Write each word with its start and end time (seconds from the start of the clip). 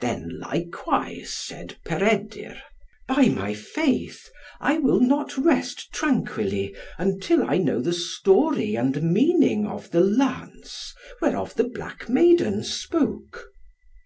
Then, 0.00 0.38
likewise 0.40 1.34
said 1.34 1.76
Peredur, 1.84 2.56
"By 3.06 3.26
my 3.28 3.52
faith, 3.52 4.30
I 4.58 4.78
will 4.78 5.00
not 5.00 5.36
rest 5.36 5.92
tranquilly 5.92 6.74
until 6.96 7.42
I 7.44 7.58
know 7.58 7.82
the 7.82 7.92
story 7.92 8.74
and 8.74 9.02
meaning 9.02 9.66
of 9.66 9.90
the 9.90 10.00
lance 10.00 10.94
whereof 11.20 11.56
the 11.56 11.68
black 11.68 12.08
maiden 12.08 12.64
spoke." 12.64 13.50